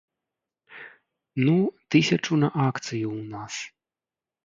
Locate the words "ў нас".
3.17-3.53